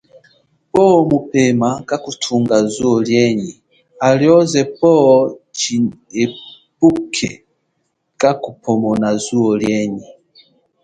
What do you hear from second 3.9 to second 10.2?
halioze poho tshihepuke kakuphomona zuo lienyi.